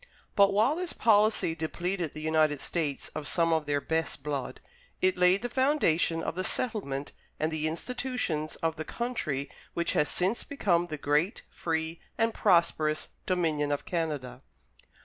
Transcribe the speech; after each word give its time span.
But 0.35 0.51
while 0.51 0.75
this 0.75 0.93
policy 0.93 1.53
depleted 1.53 2.13
the 2.15 2.21
United 2.23 2.59
States 2.59 3.09
of 3.09 3.27
some 3.27 3.53
of 3.53 3.67
their 3.67 3.79
best 3.79 4.23
blood, 4.23 4.59
it 4.99 5.15
laid 5.15 5.43
the 5.43 5.47
foundation 5.47 6.23
of 6.23 6.33
the 6.33 6.43
settlement 6.43 7.11
and 7.39 7.51
the 7.51 7.67
institutions 7.67 8.55
of 8.63 8.77
the 8.77 8.83
country 8.83 9.47
which 9.75 9.93
has 9.93 10.09
since 10.09 10.43
become 10.43 10.87
the 10.87 10.97
great, 10.97 11.43
free, 11.51 12.01
and 12.17 12.33
prosperous 12.33 13.09
Dominion 13.27 13.71
of 13.71 13.85
Canada. 13.85 14.41